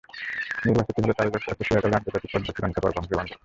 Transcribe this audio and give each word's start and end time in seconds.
নির্বাচিত 0.65 0.95
হলে 1.03 1.15
তারা 1.17 1.29
যুক্তরাষ্ট্রের 1.33 1.67
সিয়াটলে 1.67 1.97
আন্তর্জাতিক 1.99 2.29
পর্যায়ের 2.33 2.55
চূড়ান্ত 2.57 2.77
পর্বে 2.81 2.99
অংশগ্রহণ 2.99 3.25
করবে। 3.27 3.33